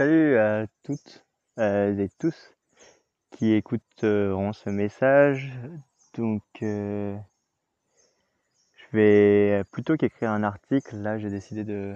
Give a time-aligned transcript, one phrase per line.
[0.00, 1.26] salut à toutes
[1.58, 2.56] euh, et tous
[3.32, 5.52] qui écouteront ce message.
[6.14, 7.14] Donc, euh,
[8.72, 11.94] je vais plutôt qu'écrire un article, là j'ai décidé de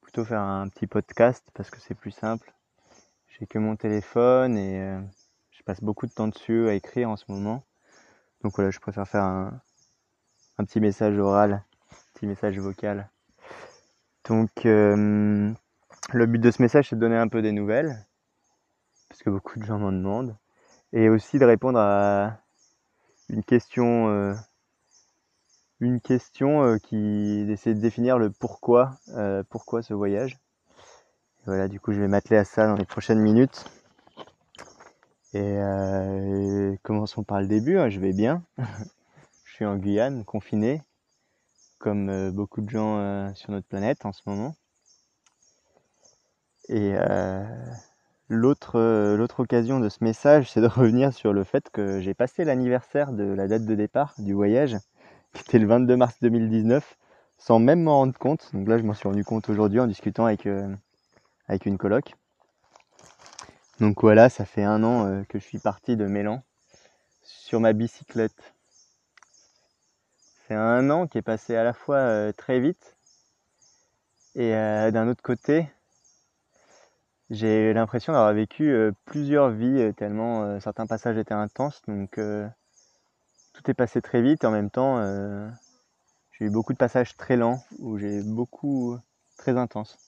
[0.00, 2.52] plutôt faire un petit podcast parce que c'est plus simple.
[3.28, 5.00] J'ai que mon téléphone et euh,
[5.52, 7.64] je passe beaucoup de temps dessus à écrire en ce moment.
[8.42, 9.60] Donc voilà, je préfère faire un,
[10.64, 11.52] petit message oral,
[11.92, 13.08] un petit message vocal.
[14.24, 15.54] Donc, euh,
[16.12, 18.06] le but de ce message, c'est de donner un peu des nouvelles,
[19.08, 20.36] parce que beaucoup de gens m'en demandent,
[20.92, 22.38] et aussi de répondre à
[23.28, 24.34] une question, euh,
[25.80, 30.38] une question euh, qui essaie de définir le pourquoi, euh, pourquoi ce voyage.
[31.44, 33.64] Voilà, du coup, je vais m'atteler à ça dans les prochaines minutes.
[35.32, 37.78] Et, et commençons par le début.
[37.78, 38.42] Hein, je vais bien.
[39.44, 40.82] je suis en Guyane, confiné,
[41.78, 44.56] comme beaucoup de gens sur notre planète en ce moment.
[46.68, 47.44] Et euh,
[48.28, 52.44] l'autre l'autre occasion de ce message, c'est de revenir sur le fait que j'ai passé
[52.44, 54.76] l'anniversaire de la date de départ du voyage,
[55.32, 56.96] qui était le 22 mars 2019,
[57.38, 58.50] sans même m'en rendre compte.
[58.52, 60.74] Donc là, je m'en suis rendu compte aujourd'hui en discutant avec euh,
[61.48, 62.14] avec une coloc.
[63.80, 66.42] Donc voilà, ça fait un an euh, que je suis parti de Mélan
[67.22, 68.54] sur ma bicyclette.
[70.46, 72.96] C'est un an qui est passé à la fois euh, très vite
[74.38, 75.66] et d'un autre côté,
[77.30, 81.82] j'ai l'impression d'avoir vécu euh, plusieurs vies euh, tellement euh, certains passages étaient intenses.
[81.88, 82.20] Donc
[83.52, 85.00] tout est passé très vite en même temps
[86.32, 88.98] j'ai eu beaucoup de passages très lents où j'ai beaucoup
[89.38, 89.98] très intenses.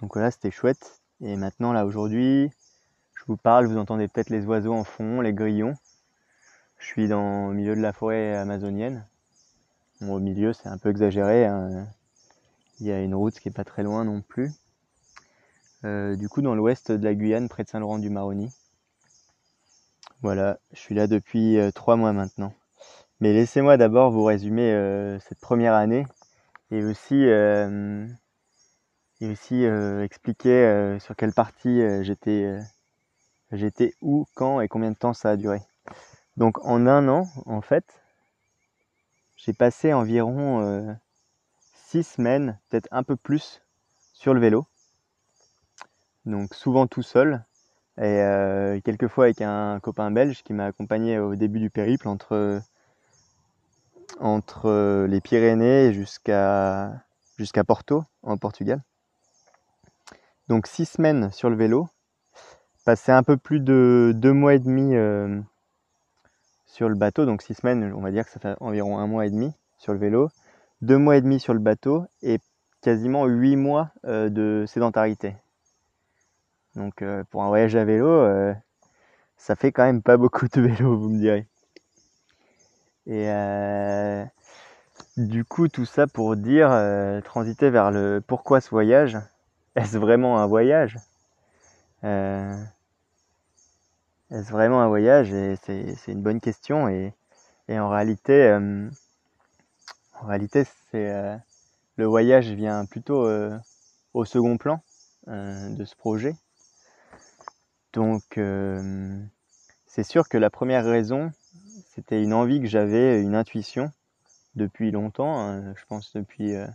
[0.00, 1.00] Donc voilà, c'était chouette.
[1.20, 2.50] Et maintenant là aujourd'hui,
[3.14, 5.74] je vous parle, vous entendez peut-être les oiseaux en fond, les grillons.
[6.78, 9.06] Je suis dans le milieu de la forêt amazonienne.
[10.00, 11.46] Bon, au milieu, c'est un peu exagéré.
[11.46, 11.86] Hein.
[12.80, 14.52] Il y a une route qui est pas très loin non plus.
[15.84, 18.50] Euh, du coup dans l'ouest de la Guyane, près de Saint-Laurent-du-Maroni.
[20.22, 22.52] Voilà, je suis là depuis euh, trois mois maintenant.
[23.20, 26.06] Mais laissez-moi d'abord vous résumer euh, cette première année
[26.72, 27.24] et aussi
[29.20, 32.60] et aussi expliquer sur quelle partie j'étais
[33.52, 35.62] j'étais où, quand et combien de temps ça a duré.
[36.36, 38.02] Donc en un an, en fait,
[39.36, 40.94] j'ai passé environ
[41.86, 43.62] six semaines, peut-être un peu plus,
[44.12, 44.66] sur le vélo
[46.28, 47.44] donc souvent tout seul
[47.98, 52.60] et euh, quelquefois avec un copain belge qui m'a accompagné au début du périple entre
[54.20, 56.92] entre les Pyrénées jusqu'à
[57.36, 58.82] jusqu'à Porto en Portugal.
[60.48, 61.88] Donc six semaines sur le vélo,
[62.84, 65.40] passé un peu plus de deux mois et demi euh,
[66.66, 69.26] sur le bateau, donc six semaines, on va dire que ça fait environ un mois
[69.26, 70.30] et demi sur le vélo,
[70.80, 72.38] deux mois et demi sur le bateau et
[72.80, 75.36] quasiment huit mois euh, de sédentarité.
[76.78, 78.54] Donc euh, pour un voyage à vélo, euh,
[79.36, 81.48] ça fait quand même pas beaucoup de vélo, vous me direz.
[83.08, 84.24] Et euh,
[85.16, 86.70] du coup, tout ça pour dire,
[87.24, 89.18] transiter vers le pourquoi ce voyage?
[89.74, 90.98] Est-ce vraiment un voyage?
[92.04, 92.62] Est-ce
[94.52, 95.32] vraiment un voyage?
[95.32, 96.88] Et c'est une bonne question.
[96.88, 97.12] Et,
[97.66, 98.56] et en réalité,
[100.20, 101.38] en réalité, c'est
[101.96, 103.28] le voyage vient plutôt
[104.14, 104.80] au second plan
[105.26, 106.36] de ce projet.
[107.92, 109.18] Donc, euh,
[109.86, 111.32] c'est sûr que la première raison,
[111.94, 113.92] c'était une envie que j'avais, une intuition
[114.56, 115.40] depuis longtemps.
[115.40, 115.74] Hein.
[115.74, 116.66] je pense depuis, euh,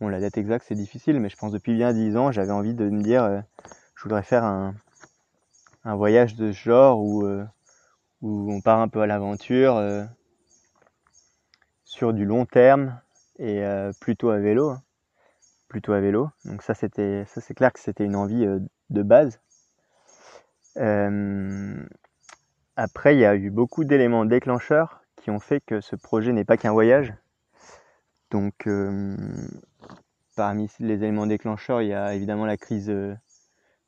[0.00, 2.74] bon, la date exacte c'est difficile, mais je pense depuis bien dix ans, j'avais envie
[2.74, 3.40] de me dire, euh,
[3.94, 4.74] je voudrais faire un,
[5.84, 7.26] voyage de ce genre où,
[8.22, 9.82] où on part un peu à l'aventure
[11.84, 13.00] sur du long terme
[13.38, 13.62] et
[14.00, 14.82] plutôt à vélo, hein.
[15.68, 16.28] plutôt à vélo.
[16.44, 18.46] Donc ça c'était, ça c'est clair que c'était une envie
[18.90, 19.40] de base.
[20.76, 21.84] Euh,
[22.76, 26.44] après, il y a eu beaucoup d'éléments déclencheurs qui ont fait que ce projet n'est
[26.44, 27.14] pas qu'un voyage.
[28.30, 29.16] Donc, euh,
[30.36, 33.14] parmi les éléments déclencheurs, il y a évidemment la crise euh,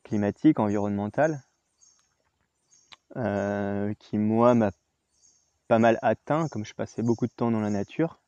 [0.03, 1.43] climatique, environnementale,
[3.99, 4.71] qui moi m'a
[5.69, 8.19] pas mal atteint, comme je passais beaucoup de temps dans la nature,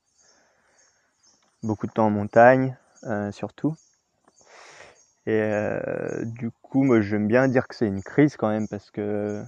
[1.62, 2.76] beaucoup de temps en montagne
[3.32, 3.76] surtout.
[5.26, 8.90] Et euh, du coup, moi, j'aime bien dire que c'est une crise quand même parce
[8.90, 9.42] que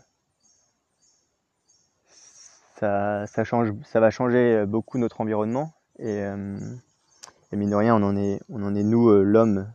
[2.77, 5.73] ça, ça, change, ça va changer beaucoup notre environnement.
[5.99, 6.59] Et, euh,
[7.53, 9.73] et mine de rien, on en est, on en est nous, euh, l'homme,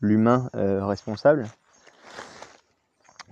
[0.00, 1.46] l'humain euh, responsable.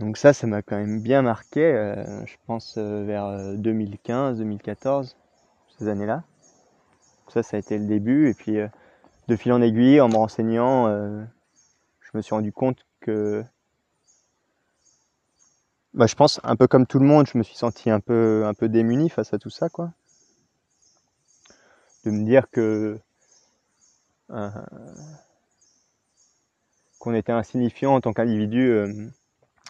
[0.00, 5.16] Donc ça, ça m'a quand même bien marqué, euh, je pense vers 2015, 2014,
[5.78, 6.22] ces années-là.
[7.28, 8.28] Ça, ça a été le début.
[8.28, 8.58] Et puis,
[9.28, 10.86] de fil en aiguille, en me renseignant,
[12.12, 13.44] je me suis rendu compte que
[15.94, 18.44] bah, je pense un peu comme tout le monde, je me suis senti un peu
[18.46, 19.92] un peu démuni face à tout ça quoi.
[22.04, 22.98] De me dire que
[24.30, 24.50] euh,
[26.98, 29.10] qu'on était insignifiant en tant qu'individu euh,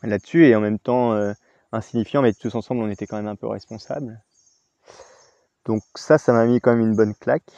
[0.02, 1.32] là-dessus et en même temps euh,
[1.73, 4.23] insignifiant mais tous ensemble on était quand même un peu responsables.
[5.64, 7.50] Donc ça, ça m'a mis quand même une bonne claque.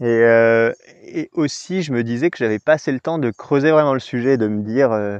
[0.00, 0.72] Euh,
[1.02, 4.00] et, aussi, je me disais que j'avais pas assez le temps de creuser vraiment le
[4.00, 5.18] sujet, de me dire euh,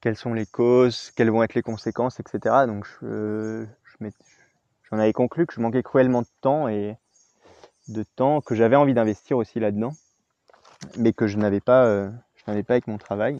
[0.00, 2.66] quelles sont les causes, quelles vont être les conséquences, etc.
[2.66, 3.66] Donc, je,
[4.90, 6.96] j'en avais conclu que je manquais cruellement de temps et
[7.88, 9.92] de temps que j'avais envie d'investir aussi là-dedans,
[10.98, 13.38] mais que je n'avais pas, euh, je n'avais pas avec mon travail.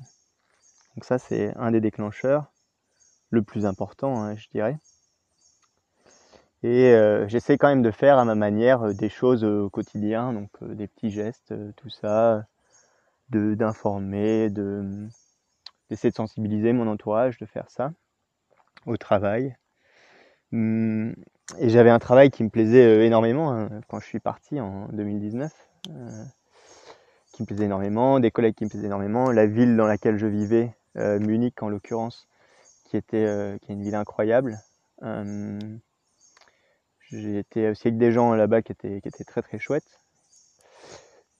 [0.94, 2.52] Donc ça, c'est un des déclencheurs,
[3.30, 4.78] le plus important, hein, je dirais.
[6.62, 9.70] Et euh, j'essaie quand même de faire à ma manière euh, des choses euh, au
[9.70, 12.46] quotidien, donc des petits gestes, tout ça,
[13.30, 15.06] de d'informer, de
[15.90, 17.92] d'essayer de sensibiliser mon entourage, de faire ça
[18.86, 19.56] au travail.
[20.52, 21.14] Hum,
[21.58, 25.52] et j'avais un travail qui me plaisait énormément hein, quand je suis parti en 2019,
[27.32, 30.26] qui me plaisait énormément, des collègues qui me plaisaient énormément, la ville dans laquelle je
[30.26, 32.26] vivais, Munich en l'occurrence,
[32.84, 34.58] qui était qui est une ville incroyable.
[37.10, 40.00] J'ai été aussi avec des gens là-bas qui étaient, qui étaient très très chouettes.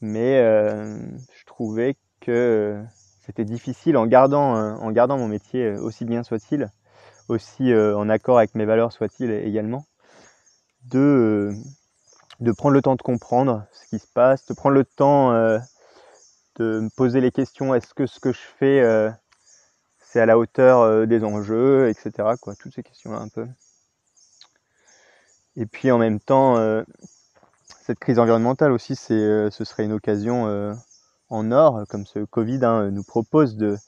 [0.01, 0.99] Mais euh,
[1.35, 2.81] je trouvais que
[3.25, 6.71] c'était difficile en gardant, euh, en gardant mon métier euh, aussi bien soit-il,
[7.29, 9.85] aussi en accord avec mes valeurs soit-il également,
[10.85, 11.51] de,
[12.39, 16.81] de prendre le temps de comprendre ce qui se passe, de prendre le temps de
[16.81, 19.11] me poser les questions, est-ce que ce que je fais
[19.99, 22.35] c'est à la hauteur des enjeux, etc.
[22.41, 23.49] Quoi, toutes ces questions-là un peu.
[25.57, 26.83] Et puis en même temps, euh,
[27.83, 30.75] cette crise environnementale aussi, c'est, euh, ce serait une occasion euh,
[31.31, 33.79] en or, comme ce Covid hein, nous propose de,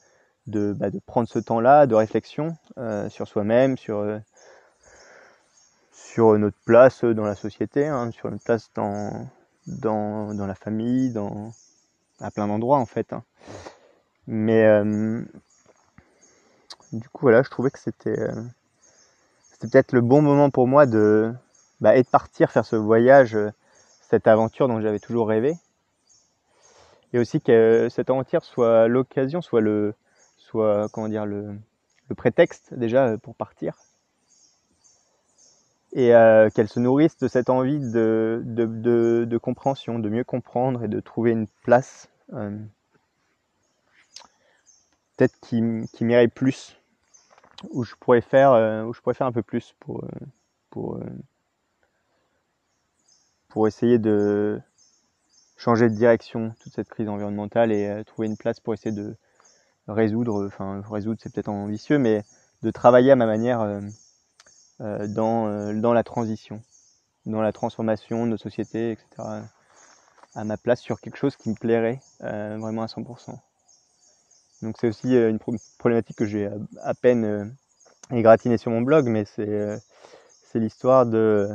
[0.47, 2.57] bah, de, prendre ce temps-là de réflexion
[3.09, 4.03] sur soi-même, sur,
[5.91, 9.27] sur notre place dans la société, hein, sur notre place dans,
[9.67, 11.51] dans, dans, la famille, dans,
[12.19, 13.13] à plein d'endroits en fait.
[13.13, 13.23] Hein.
[14.27, 14.67] Mais
[16.91, 18.27] du coup, voilà, je trouvais que c'était,
[19.51, 21.33] c'était peut-être le bon moment pour moi de,
[21.81, 23.51] bah, et de partir faire ce voyage, euh,
[24.01, 25.55] cette aventure dont j'avais toujours rêvé.
[27.13, 29.95] Et aussi que cette aventure soit l'occasion, soit le,
[30.37, 31.57] soit comment dire le,
[32.17, 33.75] prétexte déjà euh, pour partir.
[35.93, 40.99] Et euh, qu'elle se nourrisse de cette envie de, compréhension, de mieux comprendre et de
[40.99, 42.09] trouver une place
[45.17, 46.77] peut-être qui, qui m'irait plus,
[47.71, 48.53] où je pourrais faire,
[48.93, 50.03] je pourrais faire un peu plus pour
[53.49, 54.61] pour essayer de
[55.57, 59.15] changer de direction toute cette crise environnementale et euh, trouver une place pour essayer de
[59.87, 62.23] résoudre, enfin résoudre c'est peut-être ambitieux, mais
[62.61, 63.81] de travailler à ma manière euh,
[64.81, 66.61] euh, dans, dans la transition,
[67.25, 69.07] dans la transformation de nos sociétés, etc.
[70.35, 73.35] à ma place sur quelque chose qui me plairait vraiment à 100%.
[74.61, 75.39] Donc c'est aussi une
[75.79, 76.49] problématique que j'ai
[76.81, 77.55] à peine
[78.11, 79.79] égratignée sur mon blog, mais c'est
[80.43, 81.49] c'est l'histoire de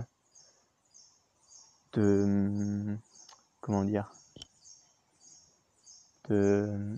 [1.94, 2.96] de
[3.60, 4.10] comment dire
[6.28, 6.96] de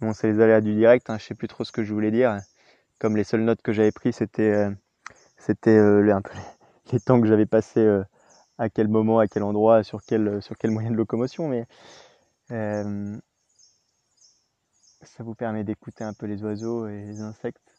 [0.00, 2.10] bon c'est les aléas du direct hein, je sais plus trop ce que je voulais
[2.10, 2.38] dire.
[2.98, 4.70] Comme les seules notes que j'avais prises c'était euh,
[5.38, 6.00] c'était euh,
[6.92, 8.04] les temps que j'avais passé euh,
[8.58, 11.66] à quel moment à quel endroit sur quel sur quel moyen de locomotion mais
[15.02, 17.73] ça vous permet d'écouter un peu les oiseaux et les insectes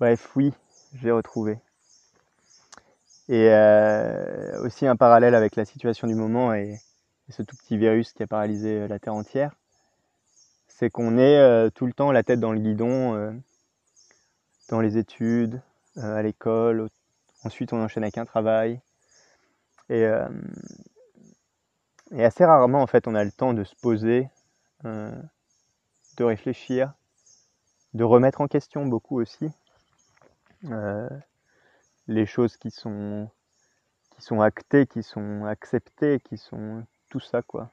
[0.00, 0.52] Bref, oui,
[0.94, 1.60] j'ai retrouvé.
[3.28, 6.80] Et euh, aussi un parallèle avec la situation du moment et,
[7.30, 9.52] ce tout petit virus qui a paralysé euh, la Terre entière,
[10.66, 13.40] c'est qu'on est euh, tout le temps la tête dans le guidon,
[14.68, 15.62] dans les études,
[15.96, 16.88] à l'école,
[17.44, 18.80] ensuite on enchaîne avec un travail.
[19.90, 20.02] Et,
[22.10, 24.28] et, assez rarement en fait on a le temps de se poser,
[24.82, 26.92] de réfléchir,
[27.94, 29.50] de remettre en question beaucoup aussi
[30.70, 31.08] euh,
[32.06, 33.30] les choses qui sont
[34.10, 37.70] qui sont actées, qui sont acceptées, qui sont tout ça quoi.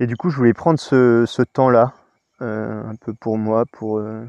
[0.00, 1.94] Et du coup, je voulais prendre ce, temps-là,
[2.40, 4.26] euh, un peu pour moi, pour euh,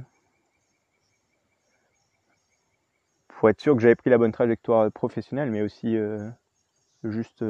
[3.28, 5.98] pour être sûr que j'avais pris la bonne trajectoire professionnelle, mais aussi
[7.04, 7.44] juste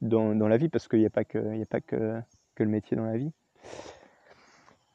[0.00, 2.22] dans, la vie, parce qu'il n'y a pas, que, il a pas que
[2.58, 3.32] le métier dans la vie.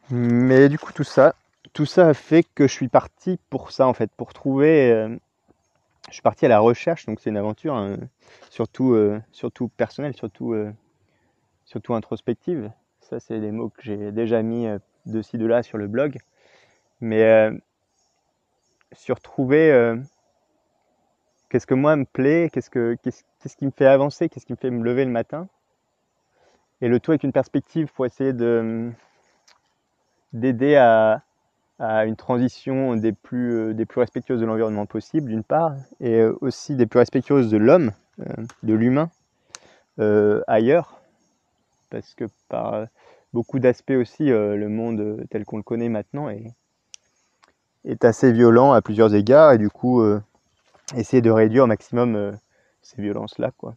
[0.10, 1.36] Mais du coup, tout ça,
[1.74, 4.92] tout ça fait que je suis parti pour ça, en fait, pour trouver.
[4.92, 5.16] euh,
[6.08, 7.98] je suis parti à la recherche, donc c'est une aventure hein,
[8.50, 10.72] surtout, euh, surtout personnelle, surtout, euh,
[11.66, 12.72] surtout introspective.
[13.02, 14.68] Ça, c'est des mots que j'ai déjà mis
[15.06, 16.18] de ci, de là sur le blog.
[17.00, 17.52] Mais
[18.92, 19.96] sur trouver
[21.50, 24.54] qu'est-ce que moi me plaît, qu'est-ce, que, qu'est-ce, qu'est-ce qui me fait avancer, qu'est-ce qui
[24.54, 25.48] me fait me lever le matin.
[26.82, 28.92] Et le tout avec une perspective pour essayer de,
[30.34, 31.24] d'aider à,
[31.80, 36.22] à une transition des plus, euh, des plus respectueuses de l'environnement possible, d'une part, et
[36.22, 39.10] euh, aussi des plus respectueuses de l'homme, euh, de l'humain,
[40.48, 41.02] ailleurs,
[41.90, 42.86] parce que par
[43.34, 46.54] beaucoup d'aspects aussi, le monde tel qu'on le connaît maintenant est,
[48.06, 50.04] assez violent à plusieurs égards, et du coup,
[50.96, 52.38] essayer de réduire au maximum
[52.84, 53.76] ces violences-là, quoi.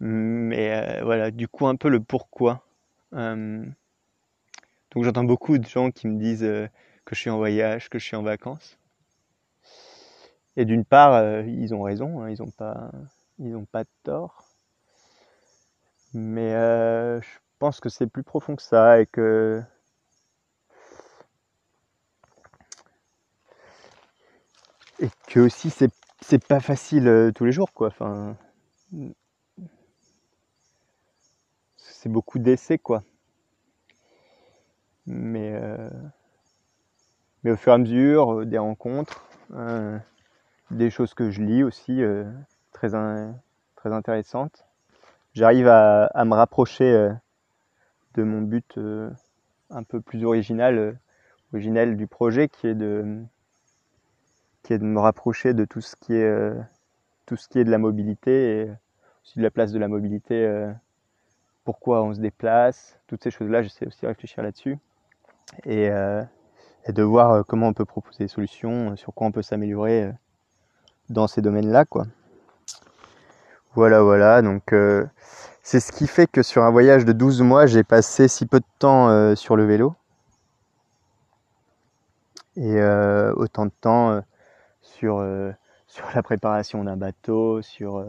[0.00, 2.62] Mais voilà, du coup, un peu le pourquoi.
[4.94, 6.68] Donc j'entends beaucoup de gens qui me disent euh,
[7.04, 8.78] que je suis en voyage, que je suis en vacances.
[10.56, 12.90] Et d'une part, euh, ils ont raison, hein, ils n'ont pas,
[13.40, 14.44] ils pas de tort.
[16.12, 19.60] Mais euh, je pense que c'est plus profond que ça et que
[25.00, 27.88] et que aussi c'est c'est pas facile tous les jours quoi.
[27.88, 28.36] Enfin,
[31.76, 33.02] c'est beaucoup d'essais quoi.
[35.06, 35.90] Mais euh,
[37.42, 39.98] mais au fur et à mesure euh, des rencontres, euh,
[40.70, 42.00] des choses que je lis aussi
[42.72, 42.90] très
[43.76, 44.64] très intéressantes,
[45.34, 47.10] j'arrive à, à me rapprocher
[48.14, 48.78] de mon but
[49.70, 50.98] un peu plus original,
[51.52, 53.22] originel du projet, qui est de
[54.62, 56.54] qui est de me rapprocher de tout ce qui est
[57.26, 58.70] tout ce qui est de la mobilité
[59.22, 60.48] aussi de la place de la mobilité,
[61.64, 64.78] pourquoi on se déplace, toutes ces choses-là, j'essaie aussi de réfléchir là-dessus
[65.64, 66.22] et, euh,
[66.86, 69.42] et de voir euh, comment on peut proposer des solutions, euh, sur quoi on peut
[69.42, 70.10] s'améliorer
[71.10, 72.06] dans ces domaines-là, quoi.
[73.74, 74.40] Voilà, voilà.
[74.40, 74.72] Donc,
[75.62, 78.60] c'est ce qui fait que sur un voyage de 12 mois, j'ai passé si peu
[78.60, 79.96] de temps sur le vélo.
[82.56, 82.80] Et
[83.34, 84.20] autant de temps
[84.80, 88.04] sur, la préparation d'un bateau, sur,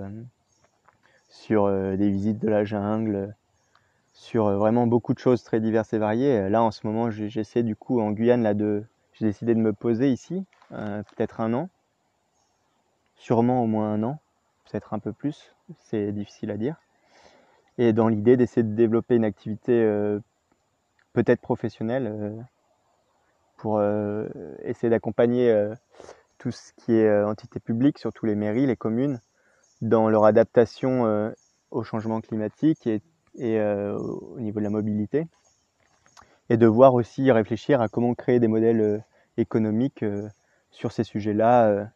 [1.50, 3.36] des visites de la jungle,
[4.16, 6.50] sur euh, vraiment beaucoup de choses très diverses et variées.
[6.50, 9.74] Là, en ce moment, j'essaie du coup en Guyane, là, de, j'ai décidé de me
[9.74, 11.70] poser ici, euh, peut-être un an,
[13.16, 14.20] sûrement au moins un an,
[14.66, 16.78] peut-être un peu plus, c'est difficile à dire.
[17.78, 20.20] Et dans l'idée d'essayer de développer une activité euh,
[21.12, 22.42] peut-être professionnelle euh,
[23.58, 24.30] pour euh,
[24.64, 25.76] essayer d'accompagner euh,
[26.38, 29.20] tout ce qui est euh, entité publique, surtout les mairies, les communes,
[29.82, 31.32] dans leur adaptation euh,
[31.70, 33.02] au changement climatique et,
[33.38, 35.28] et euh, au niveau de la mobilité.
[36.50, 39.00] Et de voir aussi réfléchir à comment créer des modèles euh,
[39.38, 40.30] économiques euh,
[40.72, 41.90] sur ces sujets-là.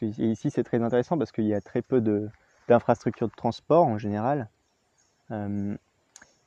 [0.00, 2.28] ici, c'est très intéressant parce qu'il y a très peu de-
[2.68, 4.48] d'infrastructures de transport en général.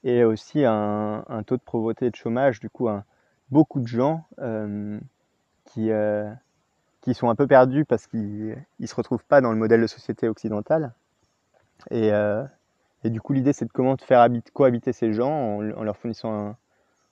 [0.04, 2.90] Et aussi un, taux de pauvreté et de chômage, du coup,
[3.52, 4.26] beaucoup de gens
[5.66, 5.92] qui,
[7.02, 9.88] qui sont un peu perdus parce qu'ils ne se retrouvent pas dans le modèle de
[9.88, 10.94] société occidentale.
[11.92, 12.12] Et,
[13.04, 16.56] et du coup, l'idée, c'est de comment faire habit- cohabiter ces gens en, leur fournissant,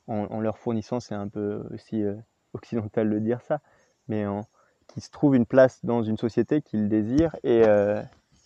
[0.08, 2.16] en, leur fournissant, c'est un peu aussi euh,
[2.54, 3.62] occidental de dire ça,
[4.08, 4.46] mais en,
[4.88, 8.02] qu'ils se trouvent une place dans une société qu'ils désirent et euh,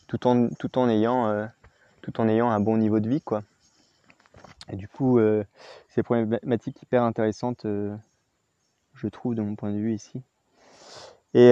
[0.08, 1.46] tout en tout en ayant euh,
[2.02, 3.44] tout en ayant un bon niveau de vie, quoi.
[4.70, 5.20] Et du coup,
[5.90, 7.96] c'est des problématiques hyper intéressantes, euh,
[8.94, 10.22] je trouve, de mon point de vue ici.
[11.34, 11.52] Et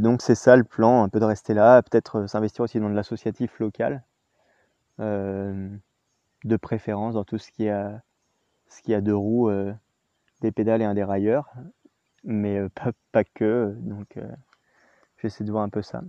[0.00, 2.94] donc c'est ça le plan, un peu de rester là, peut-être s'investir aussi dans de
[2.94, 4.02] l'associatif local,
[4.98, 8.02] de préférence dans tout ce qui a,
[8.68, 9.72] ce deux roues, euh,
[10.40, 11.52] des pédales et un dérailleur,
[12.24, 12.68] mais euh,
[13.12, 14.28] pas, que, donc euh,
[15.18, 16.02] j'essaie de voir un peu ça.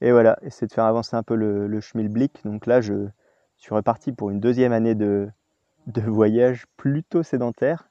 [0.00, 3.08] Et voilà, essayer de faire avancer un peu le, le schmilblick, donc là je
[3.58, 5.28] suis reparti pour une deuxième année de,
[5.86, 7.88] de voyage plutôt sédentaire,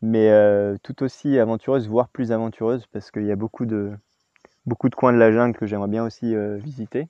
[0.00, 3.92] mais euh, tout aussi aventureuse, voire plus aventureuse, parce qu'il y a beaucoup de,
[4.96, 7.08] coins de la jungle que j'aimerais bien aussi euh, visiter.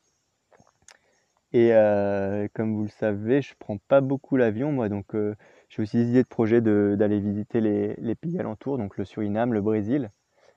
[1.52, 5.34] Et euh, comme vous le savez, je prends pas beaucoup l'avion, moi, donc euh,
[5.68, 9.52] j'ai aussi des idées de projet d'aller visiter les, les pays alentours, donc le Suriname,
[9.52, 10.10] le Brésil,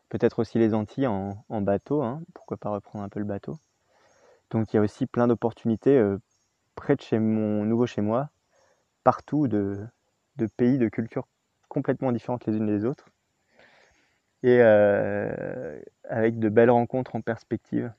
[0.08, 3.58] peut-être aussi les Antilles en, en bateau, hein, pourquoi pas reprendre un peu le bateau.
[4.52, 6.18] Donc il y a aussi plein d'opportunités euh,
[6.75, 8.30] près de chez mon nouveau chez moi,
[9.04, 9.86] partout de,
[10.38, 11.28] de pays, de cultures
[11.68, 13.10] complètement différentes les unes des autres,
[14.44, 17.92] et avec de belles rencontres en perspective.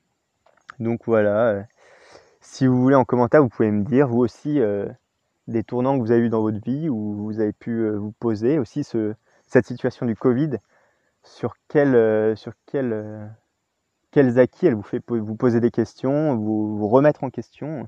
[0.79, 1.65] Donc voilà,
[2.49, 4.59] Si vous voulez en commentaire, vous pouvez me dire vous aussi
[5.47, 8.57] des tournants que vous avez eu dans votre vie où vous avez pu vous poser
[8.57, 9.13] aussi ce,
[9.45, 10.57] cette situation du Covid
[11.23, 13.29] sur quel, sur quel,
[14.11, 17.87] quels acquis elle vous fait vous poser des questions, vous, remettre en question,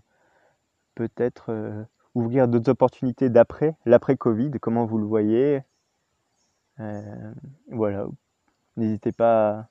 [0.93, 5.63] peut-être ouvrir d'autres opportunités d'après, l'après-Covid, comment vous le voyez.
[6.81, 7.33] Euh,
[7.71, 8.05] voilà,
[8.75, 9.69] n'hésitez pas,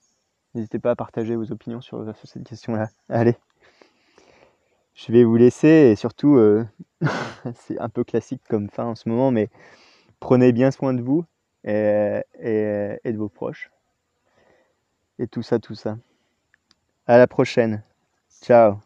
[0.54, 2.88] n'hésitez pas à partager vos opinions sur, cette question-là.
[3.10, 3.36] Allez,
[4.98, 6.66] je vais vous laisser et surtout, euh,
[7.54, 9.48] c'est un peu classique comme fin en ce moment, mais
[10.20, 11.24] prenez bien soin de vous
[11.64, 13.70] et, et de vos proches.
[15.18, 15.98] Et tout ça, tout ça.
[17.06, 17.82] À la prochaine.
[18.42, 18.80] Ciao.